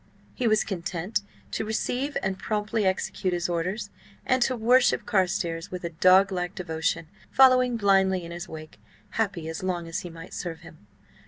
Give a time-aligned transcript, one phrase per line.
[0.33, 1.21] He was content
[1.51, 3.91] to receive and promptly execute his orders,
[4.25, 8.79] and to worship Carstares with a dog like devotion, following blindly in his wake,
[9.11, 10.87] happy as long as he might serve him.